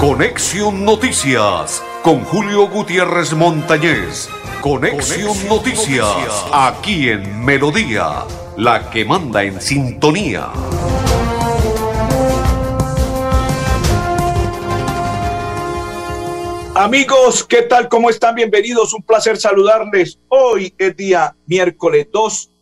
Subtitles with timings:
[0.00, 4.28] Conexión Noticias con Julio Gutiérrez Montañez.
[4.60, 8.24] Conexión, Noticias, aquí en Melodía,
[8.56, 10.50] la que manda en sintonía.
[16.74, 17.88] Amigos, ¿qué tal?
[17.88, 18.34] ¿Cómo están?
[18.34, 18.92] Bienvenidos.
[18.94, 20.18] Un placer saludarles.
[20.28, 22.53] Hoy es día miércoles 2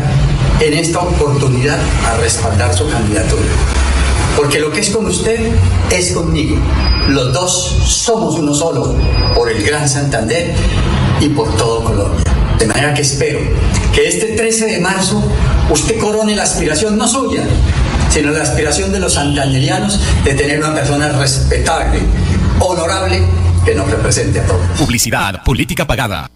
[0.60, 3.48] en esta oportunidad a respaldar su candidatura.
[4.36, 5.54] Porque lo que es con usted
[5.90, 6.56] es conmigo.
[7.08, 8.96] Los dos somos uno solo,
[9.34, 10.54] por el Gran Santander
[11.20, 12.24] y por todo Colombia.
[12.60, 13.40] De manera que espero
[13.92, 15.24] que este 13 de marzo
[15.72, 17.42] usted corone la aspiración no suya,
[18.12, 22.02] sino la aspiración de los santanderianos de tener una persona respetable,
[22.60, 23.22] honorable,
[23.66, 24.66] que nos represente a todos.
[24.78, 26.30] Publicidad, política pagada.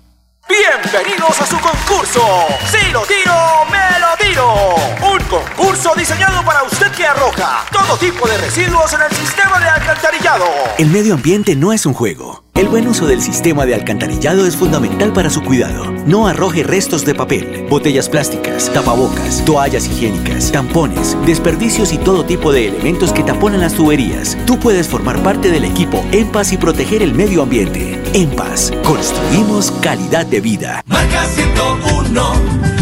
[0.47, 2.22] Bienvenidos a su concurso.
[2.69, 3.33] Si lo tiro,
[3.72, 4.75] me lo tiro.
[5.14, 9.69] Un concurso diseñado para usted que arroja todo tipo de residuos en el sistema de
[9.69, 10.45] alcantarillado.
[10.77, 12.44] El medio ambiente no es un juego.
[12.62, 15.92] El buen uso del sistema de alcantarillado es fundamental para su cuidado.
[16.06, 22.54] No arroje restos de papel, botellas plásticas, tapabocas, toallas higiénicas, tampones, desperdicios y todo tipo
[22.54, 24.38] de elementos que taponan las tuberías.
[24.45, 27.99] Tú puedes formar parte del equipo En y proteger el medio ambiente.
[28.14, 30.83] En Paz, construimos calidad de vida.
[30.86, 32.33] Marca 101,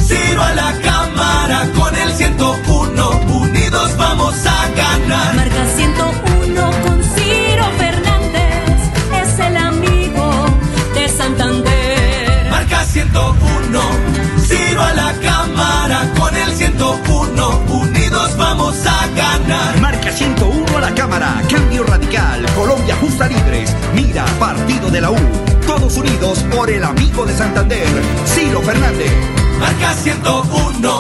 [0.06, 3.59] Ciro a la cámara con el 101,
[25.00, 25.16] de la U.
[25.66, 27.88] Todos unidos por el amigo de Santander,
[28.26, 29.12] Ciro Fernández.
[29.58, 31.00] Marca 101,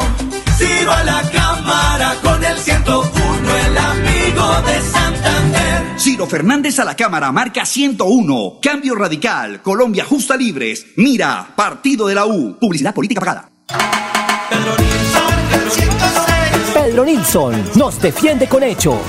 [0.57, 3.09] Ciro a la cámara con el 101,
[3.67, 5.99] el amigo de Santander.
[5.99, 12.15] Ciro Fernández a la cámara, marca 101, cambio radical, Colombia justa libres, mira, partido de
[12.15, 12.57] la U.
[12.57, 13.49] Publicidad política pagada.
[16.73, 18.99] Pedro Nilsson nos defiende con hechos.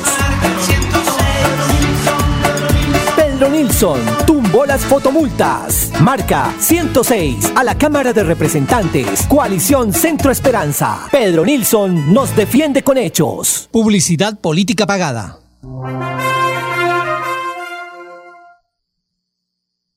[3.41, 5.91] Pedro Nilsson tumbó las fotomultas.
[6.03, 9.27] Marca 106 a la Cámara de Representantes.
[9.29, 11.09] Coalición Centro Esperanza.
[11.11, 13.67] Pedro Nilsson nos defiende con hechos.
[13.73, 15.39] Publicidad política pagada.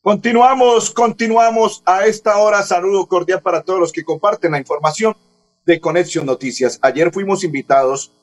[0.02, 2.64] Continuamos, continuamos a esta hora.
[2.64, 5.18] Saludo cordial para todos los que comparten la información
[5.66, 6.80] de Conexión Noticias.
[6.82, 8.14] Ayer fuimos invitados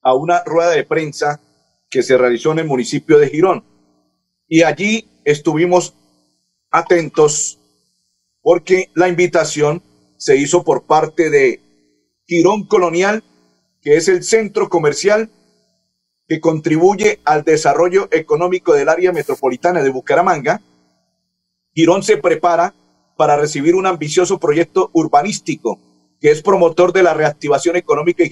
[0.00, 1.38] a una rueda de prensa
[1.90, 3.69] que se realizó en el municipio de Girón.
[4.52, 5.94] Y allí estuvimos
[6.72, 7.60] atentos
[8.42, 9.80] porque la invitación
[10.16, 11.60] se hizo por parte de
[12.26, 13.22] Girón Colonial,
[13.80, 15.30] que es el centro comercial
[16.26, 20.60] que contribuye al desarrollo económico del área metropolitana de Bucaramanga.
[21.72, 22.74] Girón se prepara
[23.16, 25.78] para recibir un ambicioso proyecto urbanístico
[26.20, 28.30] que es promotor de la reactivación económica y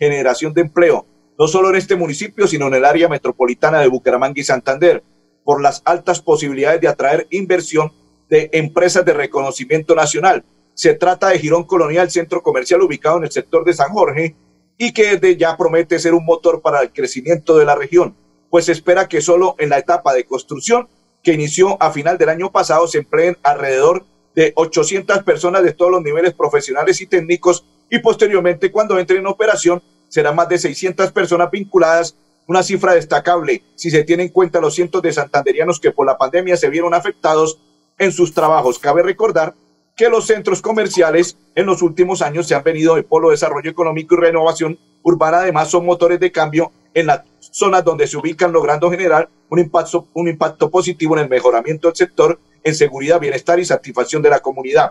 [0.00, 1.06] generación de empleo,
[1.38, 5.04] no solo en este municipio, sino en el área metropolitana de Bucaramanga y Santander,
[5.44, 7.92] por las altas posibilidades de atraer inversión
[8.28, 10.44] de empresas de reconocimiento nacional.
[10.74, 14.36] Se trata de Girón Colonial, centro comercial ubicado en el sector de San Jorge
[14.78, 18.14] y que desde ya promete ser un motor para el crecimiento de la región,
[18.48, 20.88] pues espera que solo en la etapa de construcción
[21.22, 25.90] que inició a final del año pasado se empleen alrededor de 800 personas de todos
[25.90, 31.12] los niveles profesionales y técnicos y posteriormente cuando entre en operación serán más de 600
[31.12, 32.16] personas vinculadas,
[32.50, 36.18] una cifra destacable si se tiene en cuenta los cientos de santanderianos que por la
[36.18, 37.60] pandemia se vieron afectados
[37.96, 38.80] en sus trabajos.
[38.80, 39.54] Cabe recordar
[39.96, 43.70] que los centros comerciales en los últimos años se han venido de polo de desarrollo
[43.70, 48.50] económico y renovación urbana, además son motores de cambio en las zonas donde se ubican,
[48.50, 53.60] logrando generar un impacto, un impacto positivo en el mejoramiento del sector en seguridad, bienestar
[53.60, 54.90] y satisfacción de la comunidad.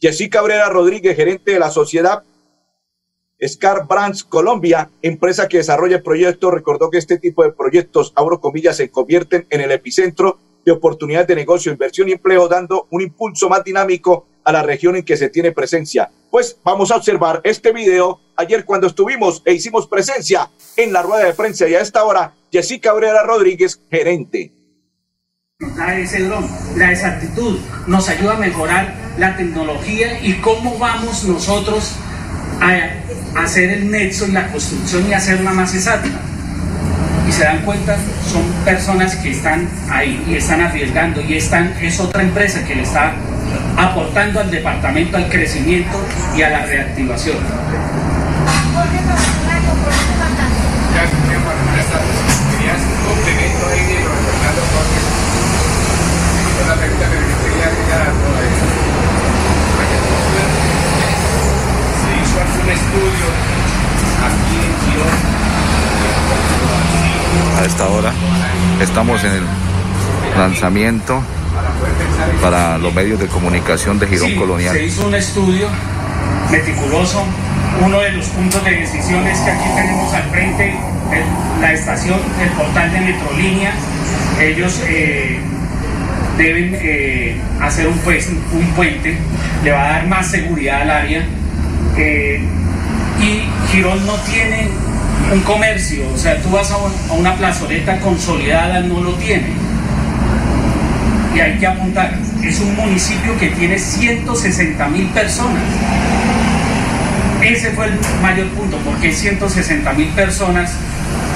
[0.00, 2.24] Jessica Cabrera Rodríguez, gerente de la sociedad
[3.46, 8.76] Scar Brands Colombia, empresa que desarrolla proyectos, recordó que este tipo de proyectos, abro comillas,
[8.76, 13.48] se convierten en el epicentro de oportunidades de negocio, inversión y empleo, dando un impulso
[13.48, 16.10] más dinámico a la región en que se tiene presencia.
[16.30, 21.24] Pues vamos a observar este video ayer cuando estuvimos e hicimos presencia en la rueda
[21.24, 24.52] de prensa y a esta hora, Jessica Cabrera Rodríguez, gerente.
[25.96, 26.46] Ese dron,
[26.76, 31.96] la exactitud, nos ayuda a mejorar la tecnología y cómo vamos nosotros
[32.60, 32.76] a
[33.44, 36.08] hacer el nexo y la construcción y hacerla más exacta.
[37.28, 37.96] Y se dan cuenta,
[38.30, 42.82] son personas que están ahí y están arriesgando y están, es otra empresa que le
[42.82, 43.12] está
[43.76, 46.04] aportando al departamento al crecimiento
[46.36, 47.36] y a la reactivación.
[67.60, 68.12] A esta hora
[68.80, 69.42] estamos en el
[70.36, 71.22] lanzamiento
[72.40, 74.74] para los medios de comunicación de Girón Sí, Colonial.
[74.74, 75.68] Se hizo un estudio
[76.50, 77.24] meticuloso.
[77.84, 80.70] Uno de los puntos de decisión es que aquí tenemos al frente
[81.12, 83.72] el- la estación, el portal de Metrolínea.
[84.40, 85.40] Ellos eh,
[86.36, 89.16] deben eh, hacer un, pues- un puente,
[89.64, 91.24] le va a dar más seguridad al área.
[91.96, 92.40] Eh,
[93.20, 94.68] y Girón no tiene
[95.32, 99.68] un comercio, o sea, tú vas a, a una plazoleta consolidada, no lo tiene
[101.38, 105.62] y hay que apuntar, es un municipio que tiene 160 mil personas.
[107.42, 110.72] Ese fue el mayor punto, porque 160 mil personas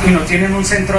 [0.07, 0.99] y no tienen un centro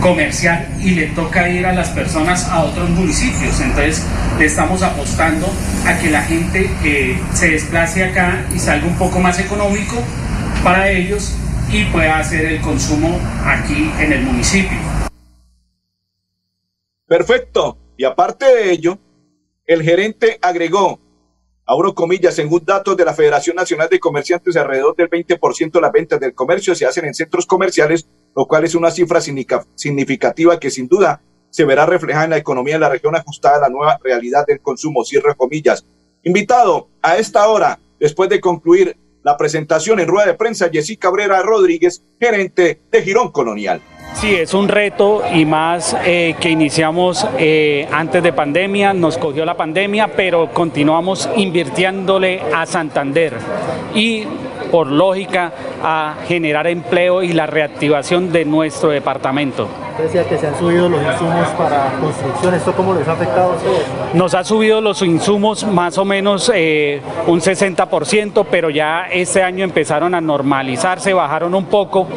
[0.00, 3.58] comercial y le toca ir a las personas a otros municipios.
[3.60, 4.02] Entonces
[4.38, 5.46] le estamos apostando
[5.86, 9.96] a que la gente eh, se desplace acá y salga un poco más económico
[10.64, 11.34] para ellos
[11.70, 14.78] y pueda hacer el consumo aquí en el municipio.
[17.06, 17.78] Perfecto.
[17.96, 18.98] Y aparte de ello,
[19.66, 20.98] el gerente agregó,
[21.66, 25.92] abro comillas, según datos de la Federación Nacional de Comerciantes, alrededor del 20% de las
[25.92, 30.58] ventas del comercio se hacen en centros comerciales, lo cual es una cifra significa- significativa
[30.58, 31.20] que sin duda
[31.52, 34.60] se verá reflejada en la economía de la región ajustada a la nueva realidad del
[34.60, 35.84] consumo, cierre comillas.
[36.22, 41.42] Invitado a esta hora, después de concluir la presentación en rueda de prensa, Jessica Cabrera
[41.42, 43.82] Rodríguez, gerente de Girón Colonial.
[44.14, 49.44] Sí, es un reto y más eh, que iniciamos eh, antes de pandemia, nos cogió
[49.44, 53.34] la pandemia, pero continuamos invirtiéndole a Santander
[53.94, 54.24] y
[54.70, 59.68] por lógica a generar empleo y la reactivación de nuestro departamento.
[59.98, 62.54] Decía que se han subido los insumos para construcción.
[62.54, 63.84] ¿Esto cómo les ha afectado a ustedes?
[64.14, 69.64] Nos ha subido los insumos más o menos eh, un 60%, pero ya este año
[69.64, 72.08] empezaron a normalizarse, bajaron un poco,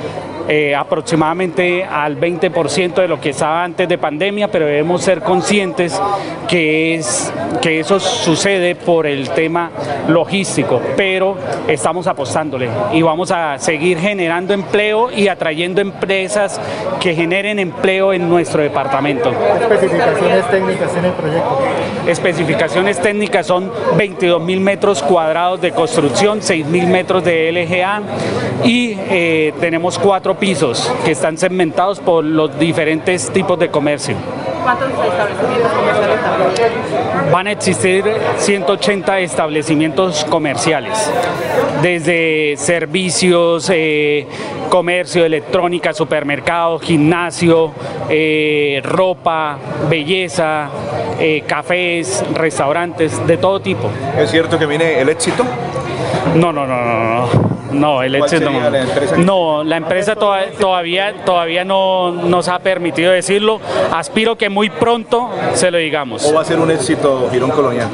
[0.48, 6.00] eh, aproximadamente al 20% de lo que estaba antes de pandemia, pero debemos ser conscientes
[6.48, 9.72] que, es, que eso sucede por el tema
[10.08, 11.36] logístico, pero
[11.68, 16.60] estamos apostándole y vamos a seguir generando empleo y atrayendo empresas
[17.00, 19.32] que generen empleo en nuestro departamento.
[19.32, 21.60] ¿Qué especificaciones técnicas tiene el proyecto?
[22.08, 28.02] Especificaciones técnicas son 22 mil metros cuadrados de construcción, 6 mil metros de LGA
[28.64, 34.16] y eh, tenemos cuatro pisos que están segmentados por los diferentes tipos de comercio.
[34.64, 37.32] ¿Cuántos establecimientos comerciales también?
[37.32, 38.04] Van a existir
[38.38, 41.12] 180 establecimientos comerciales,
[41.82, 44.28] desde servicios, eh,
[44.70, 47.74] comercio, electrónica, supermercados, gimnasio,
[48.10, 49.58] eh, ropa,
[49.90, 50.70] belleza,
[51.20, 53.90] eh, cafés, restaurantes, de todo tipo.
[54.18, 55.44] ¿Es cierto que viene el éxito?
[56.36, 57.55] No, no, no, no, no.
[57.72, 58.70] No, el ¿Cuál éxito sería no.
[58.70, 63.60] la empresa No, la empresa toda- todavía, todavía no nos ha permitido decirlo.
[63.94, 66.26] Aspiro que muy pronto se lo digamos.
[66.26, 67.90] ¿O va a ser un éxito Girón Colonial?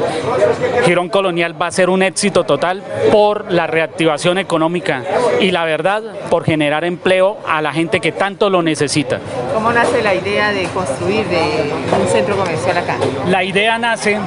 [0.86, 5.04] Girón Colonial va a ser un éxito total por la reactivación económica
[5.40, 9.20] y la verdad por generar empleo a la gente que tanto lo necesita.
[9.54, 12.98] ¿Cómo nace la idea de construir de un centro comercial acá?
[13.28, 14.18] La idea nace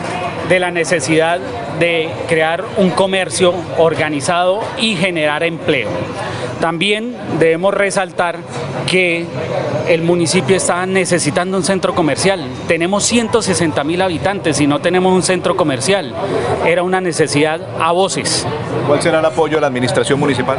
[0.48, 1.40] de la necesidad
[1.78, 5.88] de crear un comercio organizado y generar empleo.
[6.60, 8.38] También debemos resaltar
[8.86, 9.26] que
[9.88, 12.46] el municipio está necesitando un centro comercial.
[12.68, 16.14] Tenemos 160 mil habitantes y no tenemos un centro comercial.
[16.64, 18.46] Era una necesidad a voces.
[18.86, 20.58] ¿Cuál será el apoyo de la administración municipal?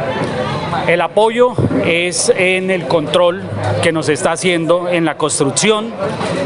[0.86, 1.54] El apoyo
[1.84, 3.42] es en el control
[3.82, 5.92] que nos está haciendo en la construcción,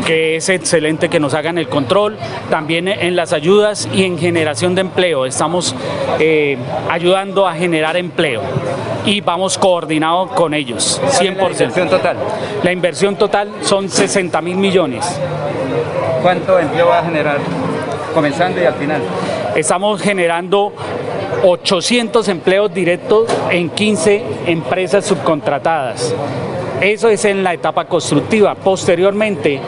[0.04, 2.18] que es excelente que nos hagan el control,
[2.50, 5.26] también en las ayudas y en generación de empleo.
[5.26, 5.74] Estamos
[6.18, 6.58] eh,
[6.90, 8.42] ayudando a generar empleo
[9.06, 11.20] y vamos coordinados con ellos, 100%.
[11.22, 12.16] ¿La inversión total?
[12.64, 15.20] La inversión total son 60 mil millones.
[16.22, 17.38] ¿Cuánto empleo va a generar
[18.12, 19.02] comenzando y al final?
[19.54, 20.72] Estamos generando
[21.44, 26.14] 800 empleos directos en 15 empresas subcontratadas.
[26.80, 28.54] Eso es en la etapa constructiva.
[28.54, 29.60] Posteriormente,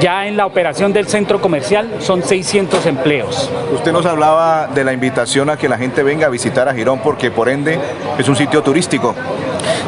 [0.00, 3.50] ya en la operación del centro comercial son 600 empleos.
[3.72, 7.00] Usted nos hablaba de la invitación a que la gente venga a visitar a Girón
[7.00, 7.78] porque por ende
[8.18, 9.14] es un sitio turístico.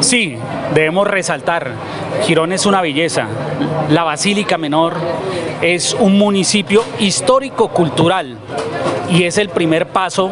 [0.01, 0.37] Sí,
[0.75, 1.73] debemos resaltar,
[2.25, 3.27] Girón es una belleza.
[3.91, 4.95] La Basílica Menor
[5.63, 8.37] es un municipio histórico-cultural
[9.11, 10.31] y es el primer paso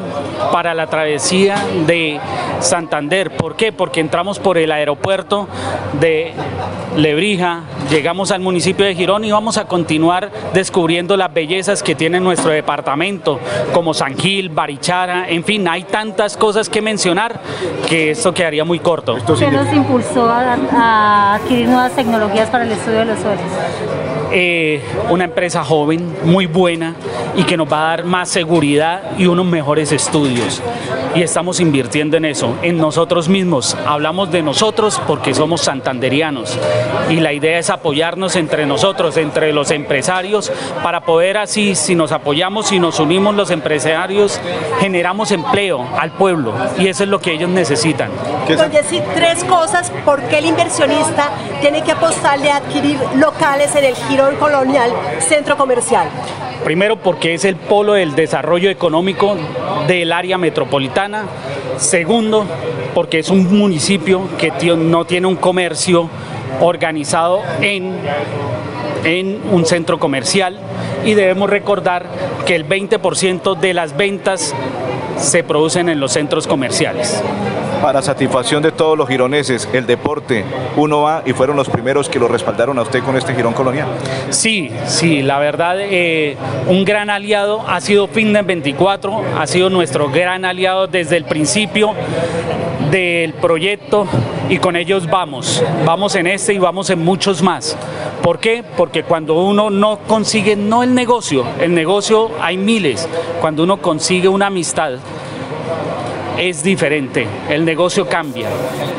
[0.53, 1.57] para la travesía
[1.87, 2.19] de
[2.61, 3.31] Santander.
[3.31, 3.73] ¿Por qué?
[3.73, 5.49] Porque entramos por el aeropuerto
[6.01, 6.33] de
[6.97, 7.61] Lebrija,
[7.91, 12.51] llegamos al municipio de Girón y vamos a continuar descubriendo las bellezas que tiene nuestro
[12.51, 13.39] departamento,
[13.73, 17.41] como San Gil, Barichara, en fin, hay tantas cosas que mencionar
[17.89, 19.17] que esto quedaría muy corto.
[19.39, 24.10] ¿Qué nos impulsó a, a adquirir nuevas tecnologías para el estudio de los suelos?
[24.33, 26.95] Eh, una empresa joven, muy buena
[27.37, 30.63] y que nos va a dar más seguridad y unos mejores estudios.
[31.15, 33.77] Y estamos invirtiendo en eso, en nosotros mismos.
[33.87, 36.57] Hablamos de nosotros porque somos santanderianos
[37.09, 42.13] y la idea es apoyarnos entre nosotros, entre los empresarios, para poder así, si nos
[42.13, 44.41] apoyamos y nos unimos los empresarios,
[44.81, 48.11] generamos empleo al pueblo y eso es lo que ellos necesitan.
[48.49, 53.85] Don Jessy, tres cosas por qué el inversionista tiene que apostarle a adquirir locales en
[53.85, 53.95] el
[54.39, 56.07] Colonial Centro Comercial.
[56.65, 59.35] Primero porque es el polo del desarrollo económico
[59.87, 61.25] del área metropolitana.
[61.79, 62.45] Segundo,
[62.95, 66.11] porque es un municipio que no tiene un comercio
[66.61, 67.99] organizado en,
[69.05, 70.59] en un centro comercial.
[71.05, 72.05] Y debemos recordar
[72.45, 74.55] que el 20% de las ventas
[75.21, 77.23] se producen en los centros comerciales.
[77.83, 80.45] Para satisfacción de todos los gironeses, el deporte,
[80.77, 83.89] uno va y fueron los primeros que lo respaldaron a usted con este Girón Colonial.
[84.29, 86.37] Sí, sí, la verdad, eh,
[86.67, 91.95] un gran aliado ha sido Fitness 24, ha sido nuestro gran aliado desde el principio
[92.91, 94.07] del proyecto
[94.49, 97.77] y con ellos vamos, vamos en este y vamos en muchos más.
[98.23, 98.65] ¿Por qué?
[98.77, 103.09] Porque cuando uno no consigue, no el negocio, el negocio hay miles,
[103.41, 104.95] cuando uno consigue una amistad,
[106.39, 108.49] es diferente, el negocio cambia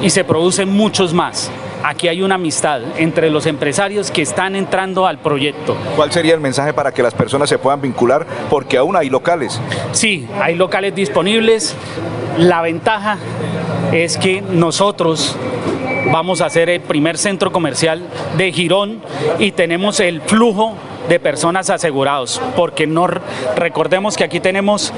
[0.01, 1.51] y se producen muchos más.
[1.83, 5.75] Aquí hay una amistad entre los empresarios que están entrando al proyecto.
[5.95, 8.27] ¿Cuál sería el mensaje para que las personas se puedan vincular?
[8.51, 9.60] Porque aún hay locales.
[9.91, 11.75] Sí, hay locales disponibles.
[12.38, 13.17] La ventaja
[13.91, 15.36] es que nosotros
[16.12, 18.03] vamos a ser el primer centro comercial
[18.38, 19.01] de Girón
[19.39, 20.75] y tenemos el flujo
[21.10, 23.07] de personas asegurados, porque no
[23.55, 24.93] recordemos que aquí tenemos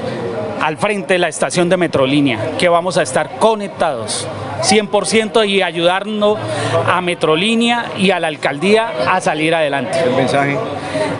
[0.60, 4.26] al frente la estación de Metrolínea, que vamos a estar conectados
[4.64, 6.38] 100% y ayudando
[6.86, 9.98] a Metrolínea y a la alcaldía a salir adelante.
[10.04, 10.58] El mensaje.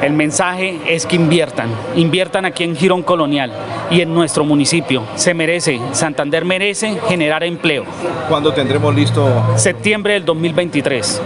[0.02, 3.52] El mensaje es que inviertan, inviertan aquí en Girón Colonial
[3.90, 5.04] y en nuestro municipio.
[5.14, 7.84] Se merece, Santander merece generar empleo.
[8.28, 9.28] ¿Cuándo tendremos listo?
[9.56, 11.22] Septiembre del 2023.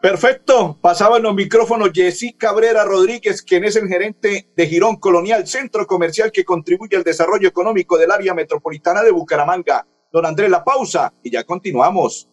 [0.00, 0.78] Perfecto.
[0.80, 5.86] Pasaba en los micrófonos Jessy Cabrera Rodríguez, quien es el gerente de Girón Colonial, centro
[5.86, 9.86] comercial que contribuye al desarrollo económico del área metropolitana de Bucaramanga.
[10.12, 12.28] Don Andrés, la pausa y ya continuamos.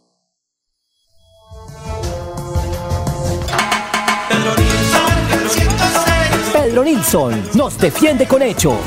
[6.54, 8.78] Pedro Nilsson nos defiende con hechos.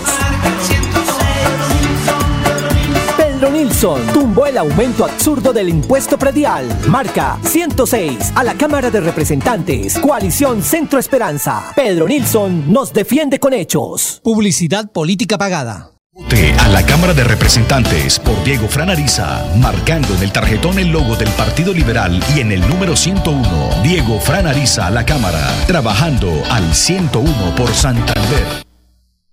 [3.48, 6.66] Pedro Nilsson tumbó el aumento absurdo del impuesto predial.
[6.86, 9.98] Marca 106 a la Cámara de Representantes.
[9.98, 11.72] Coalición Centro Esperanza.
[11.74, 14.20] Pedro Nilsson nos defiende con hechos.
[14.22, 15.92] Publicidad política pagada.
[16.12, 20.88] Vote a la Cámara de Representantes por Diego Fran Ariza, marcando en el tarjetón el
[20.88, 23.82] logo del Partido Liberal y en el número 101.
[23.82, 28.67] Diego Fran Ariza a la Cámara, trabajando al 101 por Santander.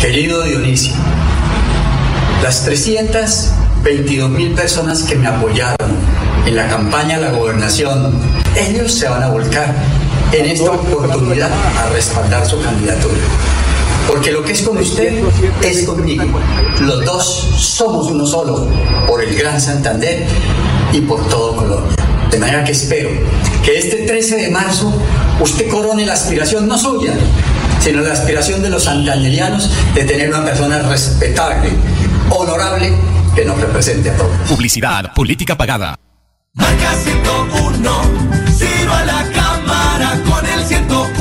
[0.00, 0.94] Querido Dionisio,
[2.42, 5.90] las 322 mil personas que me apoyaron
[6.46, 8.18] en la campaña a la gobernación,
[8.56, 9.74] ellos se van a volcar
[10.32, 13.18] en esta oportunidad a respaldar su candidatura.
[14.08, 15.22] Porque lo que es con usted
[15.62, 16.24] es conmigo.
[16.80, 17.26] Los dos
[17.58, 18.68] somos uno solo,
[19.06, 20.26] por el Gran Santander
[20.94, 21.94] y por todo Colombia.
[22.30, 23.10] De manera que espero
[23.62, 24.94] que este 13 de marzo
[25.40, 27.12] usted corone la aspiración no suya,
[27.80, 31.70] sino la aspiración de los santanderianos de tener una persona respetable,
[32.30, 32.92] honorable,
[33.34, 34.30] que nos represente a todos.
[34.48, 35.98] Publicidad, política pagada.
[36.54, 38.02] Marca 101,
[38.56, 41.19] Ciro a la cámara con el 101,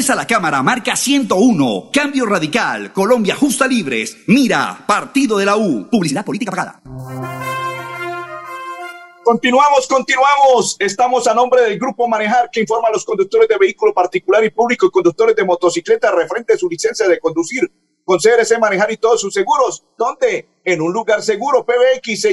[0.00, 1.90] Fernández a la Cámara, marca 101.
[1.92, 4.16] Cambio Radical, Colombia Justa Libres.
[4.26, 5.88] Mira, Partido de la U.
[5.90, 6.80] Publicidad política pagada.
[9.22, 10.76] Continuamos, continuamos.
[10.78, 14.50] Estamos a nombre del Grupo Manejar que informa a los conductores de vehículo particular y
[14.50, 17.70] público y conductores de motocicleta referente a su licencia de conducir
[18.04, 19.84] con CRC Manejar y todos sus seguros.
[19.98, 20.48] ¿Dónde?
[20.64, 21.66] En un lugar seguro.
[21.66, 22.24] PBX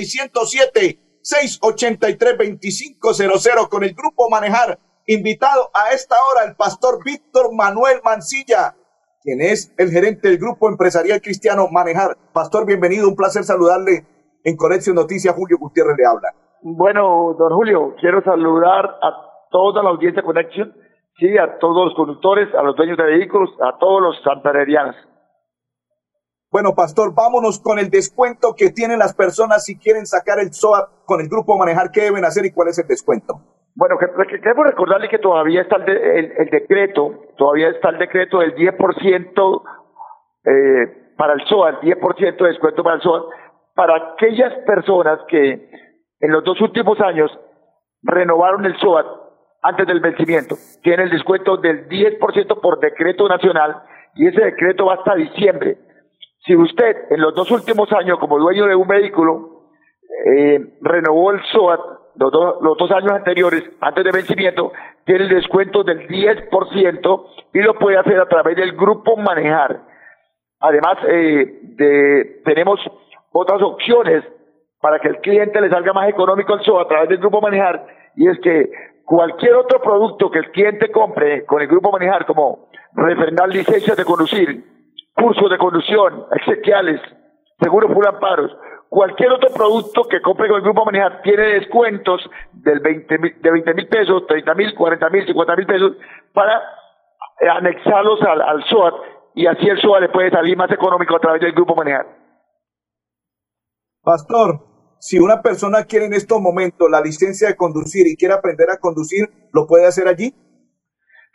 [1.21, 4.79] 607-683-2500 con el Grupo Manejar.
[5.09, 8.75] Invitado a esta hora el pastor Víctor Manuel Mancilla,
[9.21, 12.17] quien es el gerente del Grupo Empresarial Cristiano Manejar.
[12.33, 13.07] Pastor, bienvenido.
[13.07, 14.05] Un placer saludarle
[14.43, 15.33] en Conexión Noticias.
[15.33, 16.33] Julio Gutiérrez le habla.
[16.61, 20.75] Bueno, don Julio, quiero saludar a toda la audiencia Conexión,
[21.17, 24.97] sí, a todos los conductores, a los dueños de vehículos, a todos los santanderianos.
[26.51, 31.05] Bueno, pastor, vámonos con el descuento que tienen las personas si quieren sacar el SOAT
[31.05, 31.91] con el grupo Manejar.
[31.91, 33.56] ¿Qué deben hacer y cuál es el descuento?
[33.77, 34.07] Bueno, que,
[34.39, 39.61] que- recordarle que todavía está el, de- el- decreto, todavía está el decreto del 10%
[40.45, 43.25] eh, para el SOA, el 10% de descuento para el SOA,
[43.75, 45.69] para aquellas personas que
[46.19, 47.29] en los dos últimos años
[48.01, 49.05] renovaron el SOAT
[49.61, 50.55] antes del vencimiento.
[50.81, 53.83] Tiene el descuento del 10% por decreto nacional
[54.15, 55.77] y ese decreto va hasta diciembre.
[56.45, 59.67] Si usted en los dos últimos años como dueño de un vehículo
[60.35, 61.79] eh, renovó el SOAT
[62.17, 64.71] los, do- los dos años anteriores, antes de vencimiento,
[65.05, 69.81] tiene el descuento del 10% y lo puede hacer a través del grupo Manejar.
[70.59, 72.79] Además, eh, de, tenemos
[73.31, 74.23] otras opciones
[74.81, 77.85] para que el cliente le salga más económico el SOA a través del grupo Manejar
[78.15, 78.69] y es que
[79.05, 84.03] cualquier otro producto que el cliente compre con el grupo Manejar, como refrendar licencias de
[84.05, 84.63] conducir,
[85.15, 86.99] cursos de conducción, exequiales,
[87.59, 88.51] seguros full amparos,
[88.89, 92.21] cualquier otro producto que compre con el grupo Manejar tiene descuentos
[92.53, 95.91] del 20, mil- de 20 mil pesos, 30 mil, 40 mil, 50 mil pesos
[96.33, 96.57] para
[97.41, 98.93] eh, anexarlos al, al SOAT
[99.35, 102.05] y así el SOAT le puede salir más económico a través del grupo Manejar.
[104.03, 104.59] Pastor,
[104.99, 108.77] si una persona quiere en estos momentos la licencia de conducir y quiere aprender a
[108.79, 110.33] conducir, ¿lo puede hacer allí?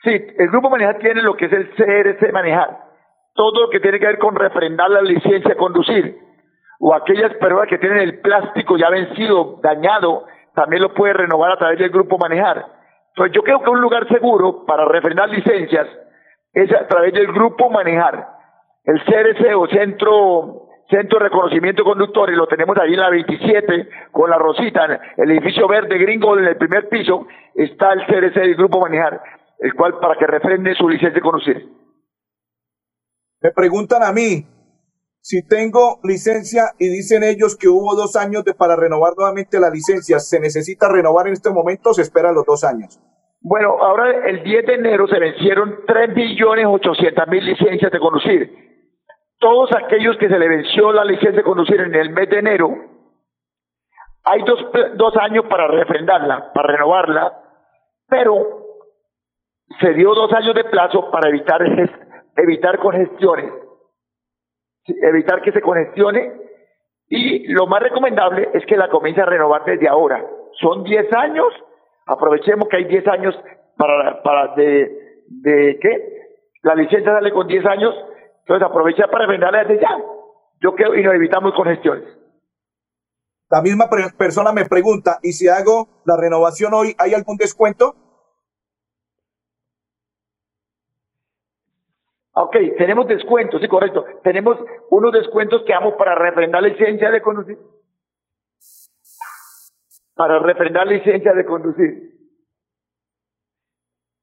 [0.03, 2.91] Sí, el grupo Manejar tiene lo que es el CRC Manejar.
[3.35, 6.19] Todo lo que tiene que ver con refrendar la licencia de conducir.
[6.85, 11.57] O aquellas personas que tienen el plástico ya vencido, dañado, también lo puede renovar a
[11.57, 12.67] través del grupo Manejar.
[13.11, 15.87] Entonces yo creo que un lugar seguro para refrendar licencias
[16.53, 18.27] es a través del grupo Manejar.
[18.83, 23.89] El CRC o Centro, Centro de Reconocimiento de Conductores, lo tenemos ahí en la 27
[24.11, 28.41] con la Rosita, en el edificio verde gringo en el primer piso, está el CRC
[28.41, 29.23] del grupo Manejar,
[29.61, 31.65] el cual para que refrende su licencia de conducir.
[33.41, 34.45] Me preguntan a mí
[35.23, 40.19] si tengo licencia y dicen ellos que hubo dos años para renovar nuevamente la licencia.
[40.19, 43.01] ¿Se necesita renovar en este momento se esperan los dos años?
[43.41, 48.51] Bueno, ahora el 10 de enero se vencieron 3.800.000 licencias de conducir.
[49.39, 52.71] Todos aquellos que se le venció la licencia de conducir en el mes de enero,
[54.25, 54.59] hay dos,
[54.97, 57.33] dos años para refrendarla, para renovarla,
[58.09, 58.63] pero
[59.81, 61.61] se dio dos años de plazo para evitar,
[62.37, 63.53] evitar congestiones,
[64.87, 66.33] evitar que se congestione
[67.09, 70.25] y lo más recomendable es que la comience a renovar desde ahora.
[70.61, 71.47] Son 10 años,
[72.07, 73.35] aprovechemos que hay 10 años
[73.77, 76.13] para, para de, de ¿qué?
[76.63, 77.95] La licencia sale con 10 años,
[78.41, 79.99] entonces aprovecha para venderla desde ya.
[80.61, 82.05] Yo creo y nos evitamos congestiones.
[83.51, 83.85] La misma
[84.17, 87.95] persona me pregunta, ¿y si hago la renovación hoy, hay algún descuento?
[92.35, 94.05] Ok, tenemos descuentos, sí, correcto.
[94.23, 94.57] Tenemos
[94.91, 97.59] unos descuentos que damos para refrendar licencia de conducir.
[100.15, 102.13] Para refrendar licencia de conducir.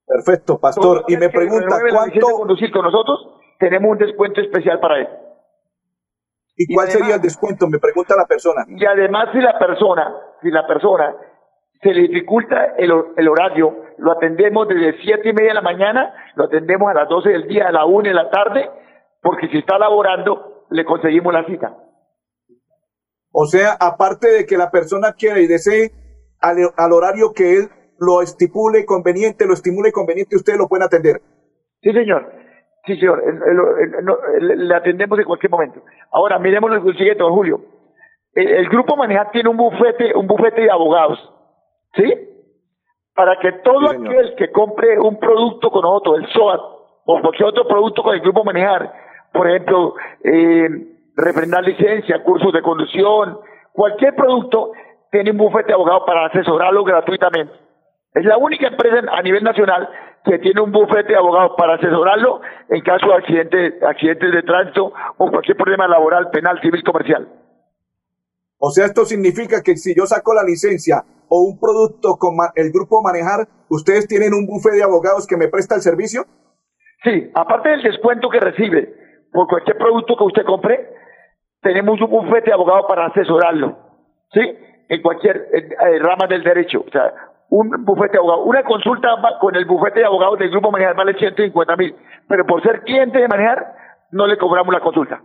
[0.08, 1.04] Perfecto, pastor.
[1.08, 3.42] Y me pregunta, licencia de ¿cuánto conducir con nosotros?
[3.60, 5.08] Tenemos un descuento especial para él.
[6.58, 7.68] y cuál sería el descuento?
[7.68, 8.66] Me pregunta la persona.
[8.70, 11.16] Y además, si la persona, si la persona
[11.82, 16.14] se le dificulta el, el horario, lo atendemos desde siete y media de la mañana,
[16.36, 18.70] lo atendemos a las 12 del día, a la una de la tarde,
[19.22, 21.76] porque si está laborando, le conseguimos la cita.
[23.32, 25.92] O sea, aparte de que la persona quiere y desee
[26.42, 31.22] al, al horario que él lo estipule conveniente, lo estimule conveniente, ustedes lo pueden atender.
[31.82, 32.32] Sí, señor.
[32.86, 33.22] Sí, señor.
[34.42, 35.82] Le atendemos en cualquier momento.
[36.12, 37.62] Ahora, miremos lo siguiente, don Julio.
[38.34, 41.20] El, el grupo Manejar tiene un bufete, un bufete de abogados.
[41.96, 42.14] ¿Sí?
[43.14, 46.62] Para que todo aquel que compre un producto con nosotros, el SOAT,
[47.06, 48.94] o cualquier otro producto con el grupo Manejar,
[49.34, 50.70] por ejemplo, eh,
[51.16, 53.40] refrendar licencia, cursos de conducción,
[53.74, 54.72] cualquier producto,
[55.12, 57.54] tiene un bufete de abogados para asesorarlo gratuitamente.
[58.14, 59.90] Es la única empresa a nivel nacional
[60.24, 64.94] que tiene un bufete de abogados para asesorarlo en caso de accidentes, accidentes de tránsito
[65.18, 67.28] o cualquier problema laboral, penal, civil, comercial.
[68.58, 72.72] O sea, esto significa que si yo saco la licencia o un producto con el
[72.72, 76.24] grupo Manejar, ustedes tienen un bufete de abogados que me presta el servicio.
[77.04, 78.94] Sí, aparte del descuento que recibe
[79.32, 80.90] por cualquier producto que usted compre,
[81.62, 83.78] tenemos un bufete de abogados para asesorarlo,
[84.34, 84.42] ¿sí?
[84.90, 86.84] En cualquier eh, rama del derecho.
[86.86, 87.14] O sea,
[87.50, 88.46] un bufete de abogados.
[88.46, 91.96] Una consulta con el bufete de abogados del Grupo Manejar vale 150 mil,
[92.28, 93.76] pero por ser cliente de Manejar,
[94.12, 95.22] no le cobramos la consulta.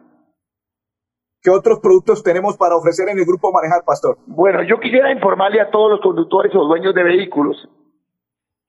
[1.45, 4.17] ¿Qué otros productos tenemos para ofrecer en el grupo Manejar, pastor?
[4.27, 7.69] Bueno, yo quisiera informarle a todos los conductores o dueños de vehículos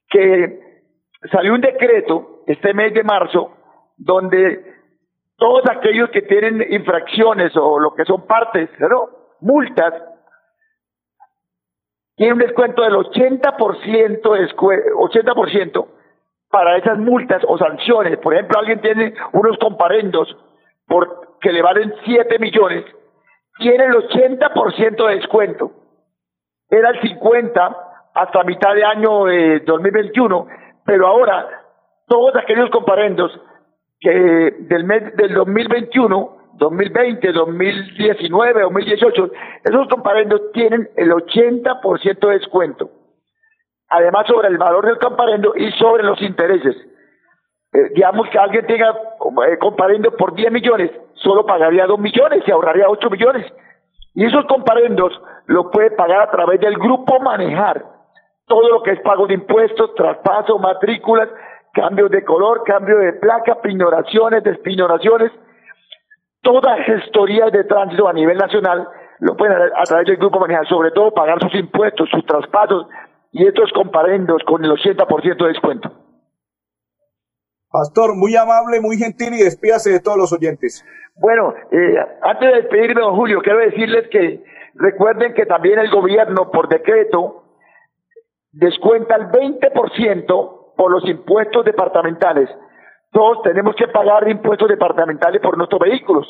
[0.09, 0.83] que
[1.31, 3.51] salió un decreto este mes de marzo
[3.95, 4.75] donde
[5.37, 9.07] todos aquellos que tienen infracciones o lo que son partes, ¿no?
[9.39, 9.93] multas,
[12.17, 15.87] tienen un descuento del 80%, descue- 80%
[16.49, 18.17] para esas multas o sanciones.
[18.19, 20.35] Por ejemplo, alguien tiene unos comparendos
[20.87, 22.85] por que le valen 7 millones,
[23.57, 25.71] tiene el 80% de descuento.
[26.69, 27.77] Era el 50
[28.13, 30.47] hasta mitad de año de 2021,
[30.85, 31.47] pero ahora
[32.07, 33.31] todos aquellos comparendos
[33.99, 39.31] que del mes del 2021, 2020, 2019, 2018,
[39.63, 42.89] esos comparendos tienen el 80% de descuento.
[43.89, 46.75] Además sobre el valor del comparendo y sobre los intereses.
[47.73, 52.51] Eh, digamos que alguien tenga eh, comparendo por 10 millones, solo pagaría 2 millones y
[52.51, 53.45] ahorraría 8 millones.
[54.13, 55.11] Y esos comparendos
[55.47, 57.83] lo puede pagar a través del grupo Manejar.
[58.47, 61.29] Todo lo que es pago de impuestos, traspaso, matrículas,
[61.73, 65.31] cambios de color, cambio de placa, pignoraciones, despignoraciones,
[66.41, 68.87] todas gestorías de tránsito a nivel nacional
[69.19, 72.87] lo pueden hacer a través del grupo Manejar, sobre todo pagar sus impuestos, sus traspasos
[73.31, 76.04] y estos comparendos con el 80% de descuento.
[77.75, 80.85] Pastor, muy amable, muy gentil y despídase de todos los oyentes.
[81.17, 84.41] Bueno, eh, antes de despedirme, don Julio, quiero decirles que
[84.75, 87.43] recuerden que también el gobierno, por decreto,
[88.53, 92.49] descuenta el 20% por los impuestos departamentales.
[93.11, 96.25] Todos tenemos que pagar impuestos departamentales por nuestros vehículos.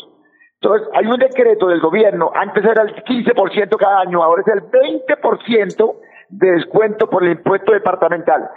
[0.59, 4.63] Entonces, hay un decreto del gobierno, antes era el 15% cada año, ahora es el
[4.63, 5.95] 20%
[6.29, 8.49] de descuento por el impuesto departamental.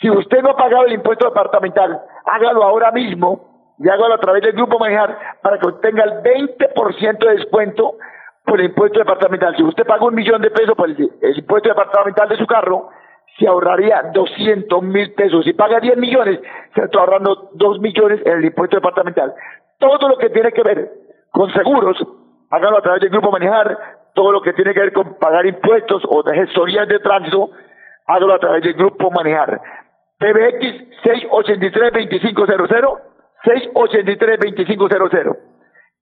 [0.00, 4.42] Si usted no ha pagado el impuesto departamental, hágalo ahora mismo y hágalo a través
[4.42, 7.94] del grupo Manejar para que obtenga el 20% de descuento
[8.44, 9.56] por el impuesto departamental.
[9.56, 12.88] Si usted paga un millón de pesos por el, impuesto departamental de su carro,
[13.38, 15.44] se ahorraría 200 mil pesos.
[15.44, 16.40] Si paga 10 millones,
[16.74, 19.34] se está ahorrando 2 millones en el impuesto departamental.
[19.78, 20.90] Todo lo que tiene que ver
[21.30, 21.98] con seguros,
[22.50, 23.76] hágalo a través del grupo Manejar.
[24.14, 27.50] Todo lo que tiene que ver con pagar impuestos o de gestorías de tránsito,
[28.06, 29.60] hágalo a través del grupo Manejar.
[30.18, 33.00] PBX 683-2500,
[33.44, 35.36] 683-2500.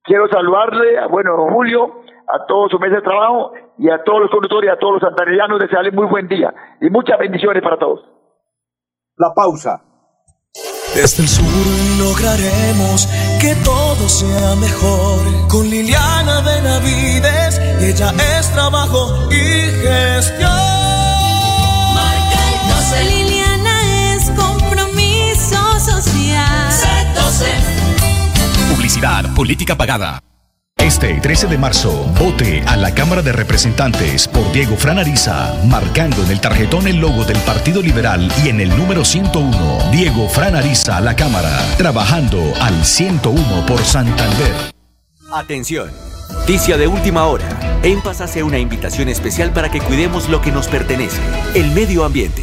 [0.05, 4.21] Quiero saludarle, a, bueno, don Julio, a todos su mesa de trabajo y a todos
[4.23, 7.79] los conductores y a todos los santanerianos, desearles muy buen día y muchas bendiciones para
[7.79, 8.01] todos.
[9.17, 9.83] La pausa.
[10.95, 11.45] Desde el sur
[11.99, 13.09] lograremos
[13.41, 15.49] que todo sea mejor.
[15.51, 20.84] Con Liliana Benavides, ella es trabajo y gestión.
[29.05, 30.23] Política pagada.
[30.79, 36.25] Este 13 de marzo, vote a la Cámara de Representantes por Diego Fran Ariza, marcando
[36.25, 40.57] en el tarjetón el logo del Partido Liberal y en el número 101, Diego Fran
[40.57, 44.73] Ariza a la Cámara, trabajando al 101 por Santander.
[45.31, 45.91] Atención.
[46.33, 47.81] Noticia de última hora.
[47.83, 51.21] En Paz hace una invitación especial para que cuidemos lo que nos pertenece,
[51.55, 52.43] el medio ambiente.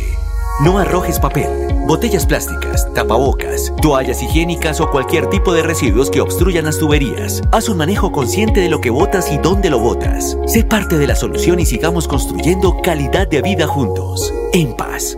[0.60, 1.50] No arrojes papel,
[1.88, 7.42] botellas plásticas, tapabocas, toallas higiénicas o cualquier tipo de residuos que obstruyan las tuberías.
[7.52, 10.38] Haz un manejo consciente de lo que botas y dónde lo botas.
[10.46, 14.32] Sé parte de la solución y sigamos construyendo calidad de vida juntos.
[14.54, 15.18] En paz.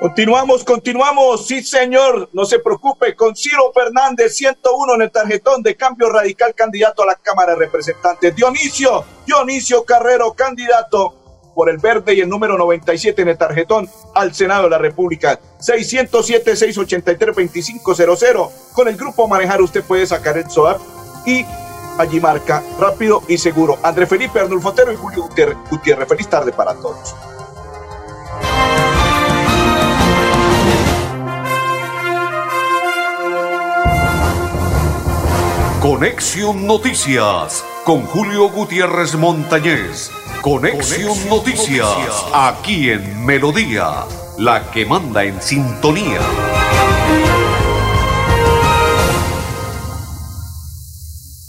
[0.00, 1.46] Continuamos, continuamos.
[1.46, 2.28] Sí, señor.
[2.32, 3.14] No se preocupe.
[3.14, 7.58] Con Ciro Fernández, 101 en el tarjetón de cambio radical, candidato a la Cámara de
[7.58, 8.34] Representantes.
[8.36, 11.19] Dionisio, Dionisio Carrero, candidato
[11.54, 15.38] por el verde y el número 97 en el tarjetón al Senado de la República.
[15.60, 18.50] 607-683-2500.
[18.72, 20.80] Con el grupo Manejar usted puede sacar el SOAP
[21.26, 21.44] y
[21.98, 23.78] allí marca rápido y seguro.
[23.82, 25.56] André Felipe Arnulfo Otero y Julio Gutiérrez.
[25.70, 26.08] Gutiérrez.
[26.08, 27.14] Feliz tarde para todos.
[35.80, 40.10] Conexión Noticias con Julio Gutiérrez Montañez.
[40.42, 41.86] Conexión Noticias,
[42.32, 44.06] aquí en Melodía,
[44.38, 46.20] la que manda en sintonía.